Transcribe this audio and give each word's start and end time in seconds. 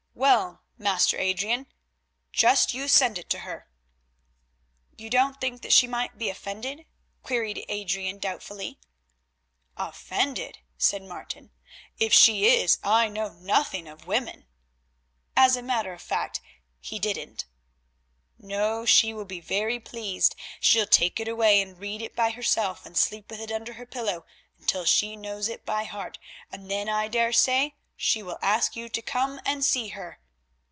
Well, 0.13 0.61
Master 0.77 1.17
Adrian, 1.17 1.65
just 2.31 2.75
you 2.75 2.87
send 2.87 3.17
it 3.17 3.27
to 3.31 3.39
her." 3.39 3.67
"You 4.95 5.09
don't 5.09 5.41
think 5.41 5.63
that 5.63 5.73
she 5.73 5.87
might 5.87 6.17
be 6.19 6.29
offended?" 6.29 6.85
queried 7.23 7.65
Adrian 7.67 8.19
doubtfully. 8.19 8.77
"Offended!" 9.77 10.59
said 10.77 11.01
Martin, 11.01 11.49
"if 11.97 12.13
she 12.13 12.45
is 12.45 12.77
I 12.83 13.07
know 13.09 13.29
nothing 13.29 13.87
of 13.87 14.05
women" 14.05 14.45
(as 15.35 15.55
a 15.55 15.63
matter 15.63 15.91
of 15.91 16.03
fact 16.03 16.39
he 16.79 16.99
didn't.) 16.99 17.45
"No, 18.37 18.85
she 18.85 19.15
will 19.15 19.25
be 19.25 19.39
very 19.39 19.79
pleased; 19.79 20.35
she'll 20.59 20.85
take 20.85 21.19
it 21.19 21.27
away 21.27 21.59
and 21.61 21.79
read 21.79 21.99
it 22.01 22.15
by 22.15 22.29
herself, 22.29 22.85
and 22.85 22.95
sleep 22.95 23.31
with 23.31 23.39
it 23.39 23.51
under 23.51 23.73
her 23.73 23.87
pillow 23.87 24.25
until 24.59 24.85
she 24.85 25.15
knows 25.15 25.49
it 25.49 25.65
by 25.65 25.85
heart, 25.85 26.19
and 26.51 26.69
then 26.69 26.87
I 26.87 27.07
daresay 27.07 27.71
she 28.03 28.23
will 28.23 28.39
ask 28.41 28.75
you 28.75 28.89
to 28.89 28.99
come 28.99 29.39
and 29.45 29.63
see 29.63 29.89
her. 29.89 30.17